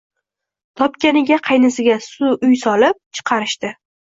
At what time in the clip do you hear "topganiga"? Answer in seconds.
0.81-1.37